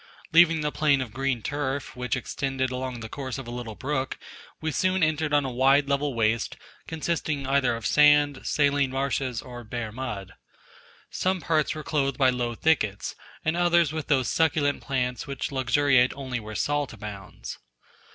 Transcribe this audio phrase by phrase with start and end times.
[0.33, 4.17] Leaving the plain of green turf, which extended along the course of a little brook,
[4.59, 9.63] we soon entered on a wide level waste consisting either of sand, saline marshes, or
[9.63, 10.33] bare mud.
[11.11, 13.13] Some parts were clothed by low thickets,
[13.45, 17.59] and others with those succulent plants, which luxuriate only where salt abounds.